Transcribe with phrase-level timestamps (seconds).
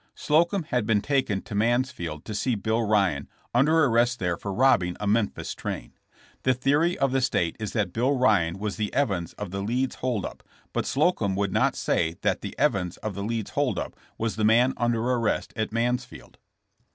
[0.13, 4.51] *' Sloeum had been taken to Mansfield to see Bill Eyan, under arrest there for
[4.51, 5.93] robbing a Memphis train.
[6.41, 9.97] The theory of the state is that Bill Ryan was the Evans of the Leeds
[9.97, 10.41] hold up,
[10.73, 14.43] but Sloeum would not say that the Evans of the Leeds hold up was the
[14.43, 16.39] man under arrest at Mansfield.